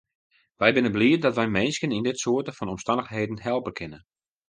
[0.59, 3.99] Wy binne bliid dat wy minsken yn dit soarte fan omstannichheden helpe kinne.